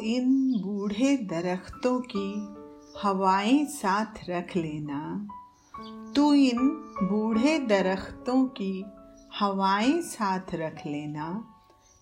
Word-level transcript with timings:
इन 0.00 0.52
बूढ़े 0.60 1.16
दरख्तों 1.16 2.00
की 2.00 2.54
हवाएँ 3.02 3.64
साथ 3.64 4.14
रख 4.28 4.56
लेना। 4.56 5.28
तू 6.16 6.34
इन 6.34 6.68
बूढ़े 7.02 7.58
दरख्तों 7.58 8.46
की 8.46 8.84
हवाएँ 9.38 10.02
साथ 10.02 10.54
रख 10.54 10.86
लेना। 10.86 11.54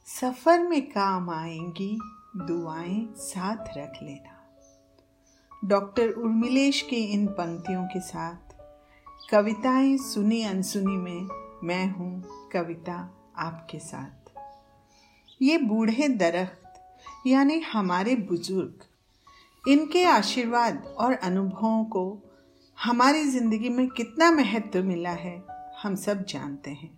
सफ़र 0.06 0.68
में 0.68 0.82
काम 0.90 1.30
आएँगी, 1.30 1.98
दुआएँ 2.36 3.14
साथ 3.16 3.78
रख 3.78 3.92
लेना। 4.02 4.32
डॉक्टर 5.64 6.08
उर्मिलेश 6.08 6.82
की 6.82 6.96
इन 6.96 7.26
पंक्तियों 7.26 7.84
के 7.84 8.00
साथ 8.00 8.54
कविताएँ 9.30 9.96
सुनी 9.96 10.42
अनसुनी 10.42 10.96
में 10.96 11.28
मैं 11.64 11.90
हूँ 11.90 12.22
कविता 12.52 13.14
आपके 13.36 13.78
साथ। 13.78 14.30
ये 15.42 15.58
बूढ़े 15.58 16.08
दरख्त 16.08 16.65
यानी 17.26 17.58
हमारे 17.60 18.14
बुज़ुर्ग, 18.16 18.84
इनके 19.64 20.04
आशीर्वाद 20.04 20.84
और 20.98 21.12
अनुभवों 21.12 21.84
को 21.84 22.02
हमारी 22.78 23.24
ज़िंदगी 23.24 23.68
में 23.68 23.86
कितना 23.88 24.30
महत्व 24.30 24.82
मिला 24.84 25.10
है, 25.10 25.42
हम 25.82 25.94
सब 25.94 26.24
जानते 26.24 26.70
हैं। 26.70 26.90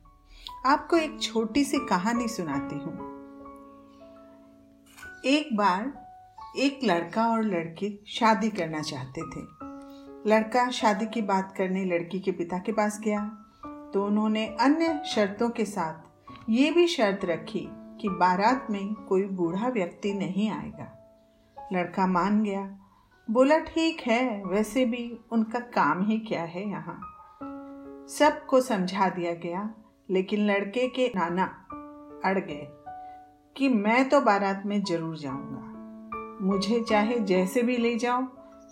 आपको 0.67 0.97
एक 0.97 1.21
छोटी 1.23 1.65
सी 1.65 1.79
कहानी 1.89 2.29
सुनाती 2.29 2.77
हूँ। 2.77 2.93
एक 5.27 5.57
बार 5.57 5.93
एक 6.57 6.81
लड़का 6.85 7.27
और 7.29 7.43
लड़की 7.45 7.99
शादी 8.09 8.51
करना 8.51 8.83
चाहते 8.83 9.23
थे। 9.31 9.47
लड़का 10.27 10.69
शादी 10.71 11.07
की 11.07 11.23
बात 11.23 11.55
करने 11.57 11.85
लड़की 11.85 12.21
के 12.21 12.33
पिता 12.33 12.59
के 12.59 12.73
पास 12.73 13.01
गया 13.01 13.25
तो 13.95 14.05
उन्होंने 14.07 14.47
अन्य 14.61 15.01
शर्तों 15.07 15.49
के 15.51 15.65
साथ 15.65 16.51
ये 16.51 16.71
भी 16.71 16.87
शर्त 16.89 17.25
रखी 17.25 17.69
कि 18.01 18.09
बारात 18.09 18.67
में 18.71 18.95
कोई 18.95 19.25
बूढ़ा 19.25 19.69
व्यक्ति 19.69 20.13
नहीं 20.13 20.51
आएगा। 20.51 20.95
लड़का 21.73 22.07
मान 22.07 22.43
गया, 22.43 22.79
बोला, 23.31 23.59
ठीक 23.59 24.01
है, 24.01 24.45
वैसे 24.45 24.85
भी 24.85 25.21
उनका 25.33 25.59
काम 25.59 26.05
ही 26.07 26.19
क्या 26.19 26.43
है 26.43 26.69
यहाँ? 26.69 27.01
सबको 28.09 28.61
समझा 28.61 29.09
दिया 29.09 29.33
गया, 29.35 29.71
लेकिन 30.11 30.47
लड़के 30.47 30.89
के 30.89 31.13
नाना 31.17 31.45
अड़ 32.25 32.39
गए 32.39 32.67
कि 33.57 33.69
मैं 33.69 34.09
तो 34.09 34.21
बारात 34.21 34.63
में 34.67 34.83
ज़रूर 34.85 35.17
जाऊँगा। 35.17 36.47
मुझे 36.47 36.81
चाहे 36.81 37.19
जैसे 37.19 37.63
भी 37.63 37.77
ले 37.77 37.95
जाओ, 37.97 38.23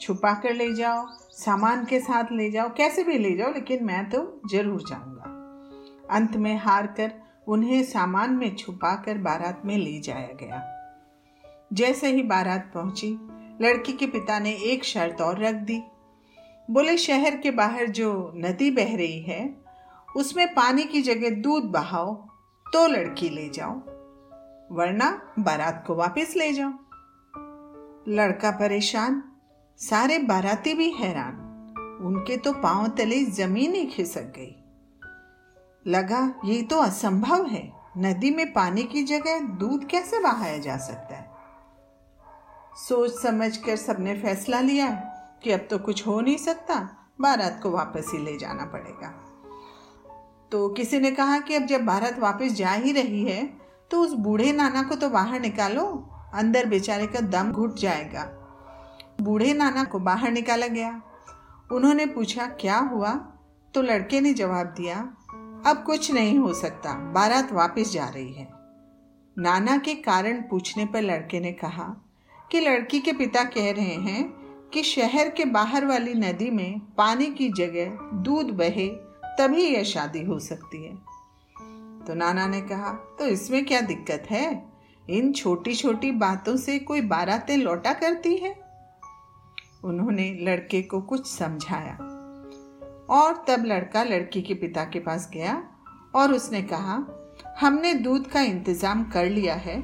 छुपा 0.00 0.32
कर 0.34 0.54
ले 0.54 0.72
जाओ, 0.74 1.06
सामान 1.32 1.84
के 1.84 2.00
साथ 2.00 2.32
ले 2.32 2.50
जाओ, 2.50 2.68
कैसे 2.68 3.04
भी 3.04 3.18
ले 3.18 3.36
जाओ, 3.36 3.52
लेकिन 3.52 3.84
मैं 3.84 4.10
तो 4.10 4.40
ज़रूर 4.50 4.82
जाऊँगा। 4.88 5.32
अंत 6.10 6.36
में 6.36 6.56
हार 6.56 6.86
कर 6.86 7.12
उन्हें 7.46 7.82
सामान 7.84 8.32
में 8.32 8.54
छुपा 8.56 8.94
कर 8.96 9.18
बारात 9.18 9.62
में 9.64 9.76
ले 9.78 9.98
जाया 10.00 10.32
गया। 10.40 10.62
जैसे 11.72 12.10
ही 12.12 12.22
बारात 12.22 12.70
पहुँची, 12.74 13.08
लड़की 13.60 13.92
के 13.92 14.06
पिता 14.06 14.38
ने 14.38 14.52
एक 14.64 14.84
शर्त 14.84 15.20
और 15.20 15.38
रख 15.38 15.54
दी। 15.54 15.82
बोले, 16.68 16.96
शहर 16.96 17.36
के 17.36 17.50
बाहर 17.50 17.86
जो 17.86 18.32
नदी 18.36 18.70
बह 18.70 18.96
रही 18.96 19.20
है, 19.22 19.54
उसमें 20.16 20.46
पानी 20.54 20.84
की 20.84 21.02
जगह 21.02 21.30
दूध 21.30 21.64
बहाओ 21.64 22.14
तो 22.66 22.86
लड़की 22.86 23.28
ले 23.28 23.48
जाओ, 23.48 23.74
वरना 24.70 25.10
बारात 25.38 25.84
को 25.86 25.94
वापस 25.94 26.34
ले 26.36 26.52
जाओ। 26.52 26.72
लड़का 28.08 28.50
परेशान, 28.50 29.22
सारे 29.78 30.18
बाराती 30.18 30.74
भी 30.74 30.90
हैरान, 30.90 31.34
उनके 32.02 32.36
तो 32.36 32.52
पाँव 32.52 32.86
तले 32.88 33.24
ज़मीन 33.24 33.74
ही 33.74 33.84
खिसक 33.86 34.32
गई। 34.36 34.54
लगा, 35.86 36.34
ये 36.44 36.62
तो 36.62 36.78
असंभव 36.78 37.46
है। 37.46 37.72
नदी 37.98 38.30
में 38.30 38.52
पानी 38.52 38.82
की 38.82 39.02
जगह 39.02 39.40
दूध 39.40 39.86
कैसे 39.86 40.18
बहाया 40.18 40.58
जा 40.58 40.76
सकता 40.76 41.16
है? 41.16 41.30
सोच 42.88 43.22
समझ 43.22 43.56
कर 43.56 43.76
सबने 43.76 44.14
फैसला 44.20 44.60
लिया 44.60 44.90
कि 45.42 45.52
अब 45.52 45.66
तो 45.70 45.78
कुछ 45.78 46.06
हो 46.06 46.20
नहीं 46.20 46.36
सकता। 46.36 46.74
बारात 47.20 47.60
को 47.62 47.70
वापस 47.70 48.10
ही 48.12 48.18
ले 48.18 48.36
जाना 48.38 48.64
पड़ेगा। 48.64 49.08
तो 50.52 50.68
किसी 50.68 50.98
ने 50.98 51.10
कहा 51.10 51.38
कि 51.38 51.54
अब 51.54 51.62
जब 51.62 51.84
बारात 51.84 52.18
वापस 52.18 52.52
जा 52.52 52.70
ही 52.70 52.92
रही 52.92 53.24
है 53.24 53.46
तो 53.90 54.00
उस 54.00 54.12
बूढ़े 54.12 54.52
नाना 54.52 54.82
को 54.82 54.94
तो 54.94 55.10
बाहर 55.10 55.40
निकालो। 55.40 55.86
अंदर 56.34 56.66
बेचारे 56.66 57.06
का 57.06 57.20
दम 57.20 57.52
घुट 57.52 57.74
जाएगा। 57.74 58.24
बूढ़े 59.20 59.54
नाना 59.54 59.84
को 59.84 59.98
बाहर 59.98 60.30
निकाला 60.30 60.66
गया। 60.66 61.02
उन्होंने 61.72 62.06
पूछा, 62.06 62.46
क्या 62.46 62.78
हुआ? 62.78 63.12
तो 63.74 63.82
लड़के 63.82 64.20
ने 64.20 64.32
जवाब 64.34 64.66
दिया 64.66 65.16
अब 65.66 65.82
कुछ 65.86 66.12
नहीं 66.12 66.38
हो 66.38 66.54
सकता। 66.54 67.12
बारात 67.12 67.52
वापस 67.52 67.92
जा 67.92 68.08
रही 68.08 68.32
है। 68.32 68.48
नाना 69.38 69.78
के 69.78 69.94
कारण 69.94 70.40
पूछने 70.40 70.86
पर 70.86 71.02
लड़के 71.02 71.40
ने 71.40 71.52
कहा 71.52 71.96
कि 72.52 72.60
लड़की 72.60 73.00
के 73.00 73.12
पिता 73.12 73.44
कह 73.44 73.72
रहे 73.72 73.94
हैं 73.94 74.32
कि 74.72 74.82
शहर 74.82 75.30
के 75.30 75.44
बाहर 75.44 75.86
वाली 75.86 76.14
नदी 76.14 76.50
में 76.50 76.80
पानी 76.80 77.26
की 77.26 77.48
जगह 77.48 77.86
दूध 78.22 78.46
बहे, 78.46 78.88
तभी 79.38 79.62
यह 79.62 79.82
शादी 79.82 80.24
हो 80.24 80.38
सकती 80.38 80.84
है। 80.84 80.94
तो 82.06 82.14
नाना 82.14 82.46
ने 82.46 82.60
कहा 82.60 82.92
तो 82.92 83.26
इसमें 83.26 83.64
क्या 83.64 83.80
दिक्कत 83.80 84.26
है? 84.30 84.72
इन 85.10 85.32
छोटी 85.32 85.74
छोटी 85.74 86.12
बातों 86.12 86.56
से 86.56 86.78
कोई 86.78 87.00
बारातें 87.00 87.56
लौटा 87.56 87.92
करती 87.92 88.36
है? 88.36 88.56
उन्होंने 89.84 90.38
लड़के 90.40 90.82
को 90.82 91.00
कुछ 91.00 91.26
समझाया। 91.26 92.05
और 93.10 93.44
तब 93.48 93.64
लड़का 93.66 94.02
लड़की 94.04 94.42
के 94.42 94.54
पिता 94.54 94.84
के 94.84 95.00
पास 95.00 95.28
गया 95.34 95.62
और 96.14 96.32
उसने 96.32 96.62
कहा, 96.64 97.02
हमने 97.60 97.92
दूध 97.94 98.26
का 98.26 98.40
इंतज़ाम 98.42 99.04
कर 99.04 99.28
लिया 99.30 99.54
है, 99.56 99.76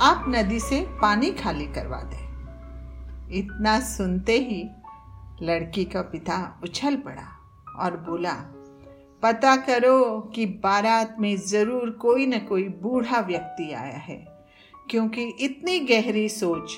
आप 0.00 0.24
नदी 0.28 0.58
से 0.60 0.80
पानी 1.00 1.30
खाली 1.32 1.66
करवा 1.68 2.02
दें। 2.04 3.36
इतना 3.38 3.78
सुनते 3.80 4.38
ही 4.40 4.62
लड़की 5.42 5.84
का 5.84 6.02
पिता 6.02 6.38
उछल 6.64 6.96
पड़ा 6.98 7.28
और 7.78 7.96
बोला, 8.00 8.32
पता 9.22 9.54
करो 9.58 10.20
कि 10.34 10.46
बारात 10.64 11.16
में 11.20 11.36
ज़रूर 11.38 11.90
कोई 12.00 12.26
न 12.26 12.38
कोई 12.38 12.68
बूढ़ा 12.82 13.20
व्यक्ति 13.20 13.72
आया 13.72 13.98
है, 13.98 14.16
क्योंकि 14.90 15.24
इतनी 15.40 15.78
गहरी 15.80 16.28
सोच 16.28 16.76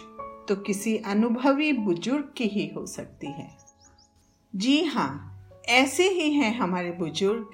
तो 0.48 0.56
किसी 0.58 0.96
अनुभवी 1.06 1.72
बुज़ुर्ग 1.74 2.32
की 2.36 2.44
ही 2.46 2.66
हो 2.76 2.86
सकती 2.88 3.32
है। 3.32 3.48
जी 4.52 4.82
हाँ 4.84 5.29
ऐसे 5.70 6.08
ही 6.08 6.32
हैं 6.32 6.58
हमारे 6.58 6.91
बुज़ुर्ग 6.92 7.50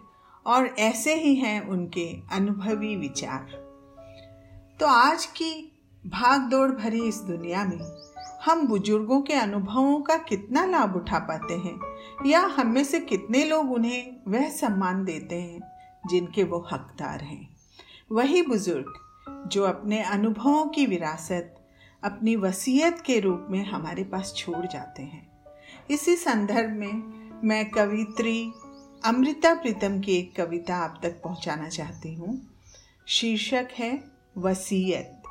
और 0.47 0.67
ऐसे 0.67 1.15
ही 1.15 1.35
हैं 1.35 1.69
उनके 1.69 2.21
अनुभवी 2.33 2.97
विचार। 2.97 3.47
तो 4.81 4.87
आज 4.87 5.27
की 5.27 5.73
भाग 6.07 6.41
दौड़ 6.41 6.71
भरी 6.71 7.03
इस 7.09 7.19
दुनिया 7.19 7.65
में 7.65 7.79
हम 8.45 8.67
बुज़ुर्गों 8.67 9.21
के 9.23 9.33
अनुभवों 9.33 10.01
का 10.01 10.17
कितना 10.17 10.65
लाभ 10.67 10.97
उठा 10.97 11.19
पाते 11.19 11.55
हैं 11.55 11.81
या 12.27 12.41
हम 12.41 12.67
में 12.67 12.85
से 12.85 13.01
कितने 13.01 13.45
लोग 13.45 13.73
उन्हें 13.73 14.17
वह 14.29 14.49
सम्मान 14.49 15.05
देते 15.05 15.35
हैं 15.35 15.61
जिनके 16.11 16.45
वो 16.45 16.69
हकदार 16.73 17.21
हैं। 17.21 17.57
वही 18.13 18.43
बुज़ुर्ग 18.43 18.93
जो 19.53 19.65
अपने 19.65 20.03
अनुभवों 20.03 20.67
की 20.67 20.87
विरासत, 20.87 21.55
अपनी 22.05 22.37
वसीयत 22.37 23.01
के 23.01 23.21
रूप 23.21 23.47
में 23.51 23.65
हमारे 23.65 24.05
पास 24.05 24.35
छोड़ 24.37 24.67
जाते 24.67 25.03
हैं। 25.03 25.27
इसी 25.91 26.17
संदर्भ 26.17 26.71
में 26.71 27.16
मैं 27.45 27.71
कवित्री 27.71 28.53
अमृता 29.05 29.55
प्रीतम 29.55 30.01
की 30.01 30.13
एक 30.13 30.37
कविता 30.37 30.77
आप 30.77 31.01
तक 31.03 31.23
पहुंचाना 31.25 31.69
चाहती 31.69 32.15
हूँ। 32.15 32.49
शीर्षक 33.07 33.69
है, 33.79 34.05
वसीयत। 34.39 35.23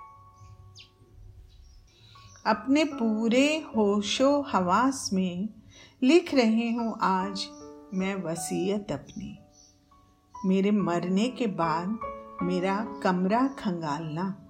अपने 2.46 2.84
पूरे 2.84 3.58
होशो 3.58 4.42
हवास 4.42 5.10
में 5.14 5.50
लिख 6.04 6.36
रही 6.36 6.74
हूँ 6.74 6.98
आज 7.02 7.48
मैं 7.94 8.24
वसीयत 8.24 8.92
अपनी। 8.92 9.38
मेरे 10.46 10.72
मरने 10.72 11.28
के 11.30 11.48
बाद 11.48 12.00
मेरा 12.42 13.00
कमरा 13.04 13.48
खंगालना। 13.48 14.48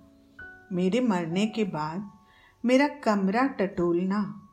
मेरे 0.71 0.99
मरने 0.99 1.45
के 1.45 1.63
बाद 1.63 2.11
मेरा 2.65 2.87
कमरा 2.87 3.47
टटोलना। 3.47 4.49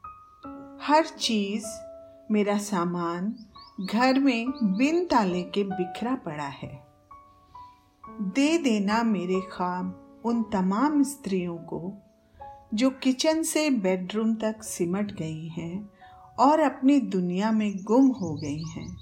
हर 0.82 1.06
चीज़ 1.06 1.91
मेरा 2.32 2.58
सामान 2.58 3.34
घर 3.80 4.18
में 4.18 4.50
बिन 4.50 5.04
ताले 5.04 5.42
के 5.42 5.64
बिखरा 5.64 6.14
पड़ा 6.14 6.44
है। 6.44 6.84
दे 8.20 8.58
देना 8.58 9.02
मेरे 9.02 9.40
ख्वाब 9.52 10.22
उन 10.24 10.42
तमाम 10.42 11.02
स्त्रियों 11.02 11.56
को 11.56 11.92
जो 12.74 12.90
किचन 12.90 13.42
से 13.42 13.70
बेडरूम 13.70 14.34
तक 14.34 14.62
सिमट 14.62 15.12
गई 15.12 15.48
हैं 15.48 15.90
और 16.38 16.60
अपनी 16.60 17.00
दुनिया 17.00 17.52
में 17.52 17.72
गुम 17.84 18.08
हो 18.08 18.34
गई 18.34 18.62
हैं। 18.62 18.96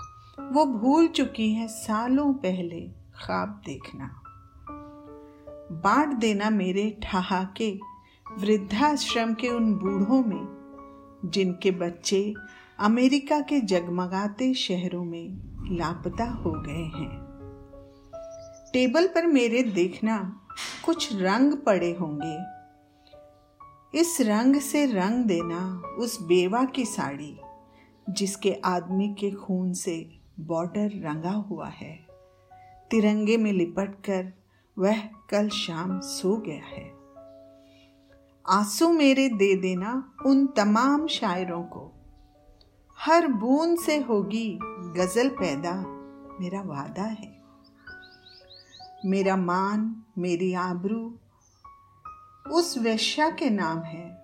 वो 0.52 0.64
भूल 0.64 1.08
चुकी 1.08 1.52
हैं 1.52 1.68
सालों 1.68 2.34
पहले 2.34 2.80
ख्वाब 3.24 3.62
देखना। 3.66 4.22
बांट 5.72 6.08
देना 6.08 6.50
मेरे 6.50 6.98
ठहाके 7.02 7.80
वृद्धाश्रम 8.38 9.34
के 9.34 9.48
उन 9.48 9.74
बूढ़ों 9.74 10.24
में 10.24 10.60
जिनके 11.24 11.70
बच्चे 11.70 12.34
अमेरिका 12.80 13.40
के 13.40 13.60
जगमगाते 13.60 14.54
शहरों 14.54 15.04
में 15.04 15.28
लापता 15.76 16.24
हो 16.24 16.52
गए 16.52 16.98
हैं। 16.98 17.20
टेबल 18.72 19.06
पर 19.06 19.26
मेरे 19.26 19.62
देखना 19.62 20.40
कुछ 20.84 21.16
रंग 21.16 21.52
पड़े 21.52 21.92
होंगे। 21.92 22.38
इस 24.00 24.18
रंग 24.20 24.56
से 24.56 24.86
रंग 24.86 25.24
देना 25.24 25.82
उस 25.98 26.22
बेवा 26.22 26.64
की 26.64 26.84
साड़ी, 26.84 27.40
जिसके 28.10 28.56
आदमी 28.64 29.08
के 29.08 29.30
खून 29.30 29.72
से 29.72 30.20
बॉर्डर 30.40 30.90
रंगा 30.90 31.30
हुआ 31.30 31.68
है। 31.68 32.06
तिरंगे 32.90 33.36
में 33.36 33.52
लिपट 33.52 33.94
कर 33.94 34.32
वह 34.78 35.00
कल 35.02 35.48
शाम 35.48 36.00
सो 36.00 36.36
गया 36.36 36.64
है। 36.64 36.92
आँसू 38.48 38.88
मेरे 38.88 39.28
दे 39.28 39.56
देना 39.56 40.14
उन 40.26 40.46
तमाम 40.46 41.06
शायरों 41.06 41.62
को। 41.62 41.92
हर 43.04 43.26
बूंद 43.26 43.78
से 43.78 43.98
होगी 43.98 44.58
गज़ल 44.96 45.28
पैदा, 45.28 45.72
मेरा 46.40 46.62
वादा 46.62 47.02
है। 47.02 47.42
मेरा 49.06 49.36
मान, 49.36 50.02
मेरी 50.18 50.54
आबरू, 50.54 51.14
उस 52.52 52.78
वैश्या 52.78 53.30
के 53.30 53.50
नाम 53.50 53.78
है, 53.78 54.22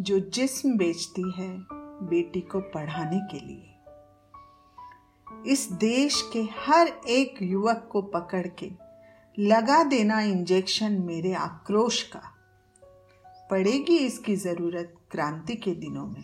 जो 0.00 0.20
जिस्म 0.20 0.76
बेचती 0.76 1.32
है 1.36 1.58
बेटी 2.08 2.40
को 2.40 2.60
पढ़ाने 2.60 3.20
के 3.20 3.46
लिए। 3.46 3.74
इस 5.52 5.72
देश 5.72 6.30
के 6.32 6.42
हर 6.42 6.88
एक 7.08 7.34
युवक 7.42 7.88
को 7.92 8.02
पकड़ 8.02 8.46
के 8.46 8.70
लगा 9.38 9.84
देना 9.84 10.20
इंजेक्शन 10.20 10.92
मेरे 10.92 11.34
आक्रोश 11.34 12.02
का। 12.02 12.22
पड़ेगी 13.50 13.98
इसकी 13.98 14.36
ज़रूरत 14.36 14.94
क्रांति 15.10 15.54
के 15.54 15.74
दिनों 15.74 16.06
में। 16.06 16.22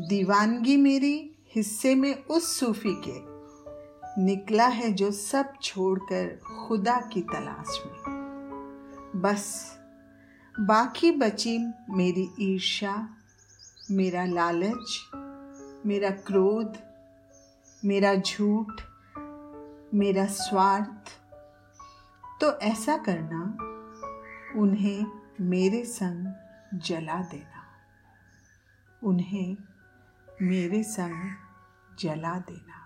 दीवानगी 0.00 0.76
मेरी 0.76 1.36
हिस्से 1.54 1.94
में 1.94 2.24
उस 2.24 2.60
सूफी 2.60 2.94
के 3.08 3.36
निकला 4.22 4.66
है 4.66 4.92
जो 4.92 5.10
सब 5.10 5.52
छोड़कर 5.62 6.36
खुदा 6.36 7.00
की 7.00 7.20
तलाश 7.22 7.82
में। 7.86 8.16
बस 9.16 9.78
बाकी 10.60 11.10
बची 11.10 11.58
मेरी 11.90 12.30
ईर्ष्या, 12.40 13.16
मेरा 13.90 14.24
लालच, 14.24 15.00
मेरा 15.86 16.10
क्रोध, 16.10 16.76
मेरा 17.84 18.14
झूठ, 18.14 18.82
मेरा 19.94 20.26
स्वार्थ। 20.26 21.10
तो 22.40 22.58
ऐसा 22.58 22.96
करना, 22.98 23.42
उन्हें 24.60 25.06
मेरे 25.40 25.84
संग 25.84 26.32
जला 26.80 27.22
देना, 27.22 27.62
उन्हें 29.04 29.56
मेरे 30.42 30.82
संग 30.82 31.30
जला 31.98 32.38
देना। 32.38 32.85